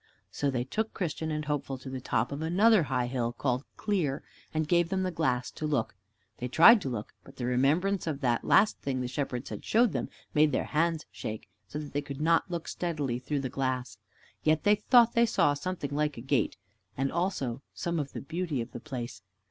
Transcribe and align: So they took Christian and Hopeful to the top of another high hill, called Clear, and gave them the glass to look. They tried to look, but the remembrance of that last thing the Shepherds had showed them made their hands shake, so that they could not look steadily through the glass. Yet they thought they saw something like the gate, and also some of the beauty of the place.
So 0.31 0.49
they 0.49 0.63
took 0.63 0.95
Christian 0.95 1.29
and 1.29 1.45
Hopeful 1.45 1.77
to 1.77 1.87
the 1.87 2.01
top 2.01 2.31
of 2.31 2.41
another 2.41 2.81
high 2.89 3.05
hill, 3.05 3.33
called 3.33 3.63
Clear, 3.77 4.23
and 4.51 4.67
gave 4.67 4.89
them 4.89 5.03
the 5.03 5.11
glass 5.11 5.51
to 5.51 5.67
look. 5.67 5.93
They 6.39 6.47
tried 6.47 6.81
to 6.81 6.89
look, 6.89 7.13
but 7.23 7.35
the 7.35 7.45
remembrance 7.45 8.07
of 8.07 8.19
that 8.21 8.43
last 8.43 8.79
thing 8.79 8.99
the 9.01 9.07
Shepherds 9.07 9.51
had 9.51 9.63
showed 9.63 9.91
them 9.91 10.09
made 10.33 10.51
their 10.53 10.63
hands 10.63 11.05
shake, 11.11 11.49
so 11.67 11.77
that 11.77 11.93
they 11.93 12.01
could 12.01 12.19
not 12.19 12.49
look 12.49 12.67
steadily 12.67 13.19
through 13.19 13.41
the 13.41 13.47
glass. 13.49 13.99
Yet 14.41 14.63
they 14.63 14.73
thought 14.73 15.13
they 15.13 15.27
saw 15.27 15.53
something 15.53 15.91
like 15.93 16.13
the 16.13 16.21
gate, 16.21 16.57
and 16.97 17.11
also 17.11 17.61
some 17.75 17.99
of 17.99 18.13
the 18.13 18.21
beauty 18.21 18.59
of 18.59 18.71
the 18.71 18.79
place. 18.79 19.21